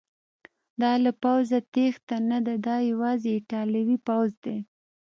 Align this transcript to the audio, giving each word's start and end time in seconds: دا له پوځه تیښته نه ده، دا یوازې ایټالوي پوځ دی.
دا 0.81 0.91
له 1.05 1.11
پوځه 1.23 1.57
تیښته 1.73 2.15
نه 2.29 2.37
ده، 2.45 2.53
دا 2.67 2.75
یوازې 2.91 3.29
ایټالوي 3.33 3.97
پوځ 4.07 4.29
دی. 4.43 4.57